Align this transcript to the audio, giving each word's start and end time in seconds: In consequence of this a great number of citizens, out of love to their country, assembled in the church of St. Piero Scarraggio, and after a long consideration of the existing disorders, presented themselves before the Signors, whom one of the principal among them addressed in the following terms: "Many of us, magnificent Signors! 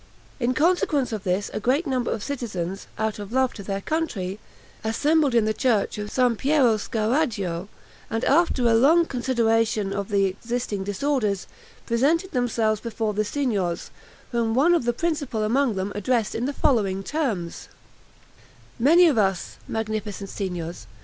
In 0.39 0.55
consequence 0.55 1.11
of 1.11 1.23
this 1.23 1.51
a 1.53 1.59
great 1.59 1.85
number 1.85 2.09
of 2.09 2.23
citizens, 2.23 2.87
out 2.97 3.19
of 3.19 3.31
love 3.31 3.53
to 3.53 3.61
their 3.61 3.81
country, 3.81 4.39
assembled 4.83 5.35
in 5.35 5.45
the 5.45 5.53
church 5.53 5.99
of 5.99 6.09
St. 6.11 6.39
Piero 6.39 6.77
Scarraggio, 6.77 7.69
and 8.09 8.25
after 8.25 8.63
a 8.63 8.73
long 8.73 9.05
consideration 9.05 9.93
of 9.93 10.09
the 10.09 10.25
existing 10.25 10.83
disorders, 10.83 11.45
presented 11.85 12.31
themselves 12.31 12.81
before 12.81 13.13
the 13.13 13.23
Signors, 13.23 13.91
whom 14.31 14.55
one 14.55 14.73
of 14.73 14.85
the 14.85 14.91
principal 14.93 15.43
among 15.43 15.75
them 15.75 15.91
addressed 15.93 16.33
in 16.33 16.45
the 16.45 16.51
following 16.53 17.03
terms: 17.03 17.67
"Many 18.79 19.05
of 19.05 19.19
us, 19.19 19.57
magnificent 19.67 20.31
Signors! 20.31 20.87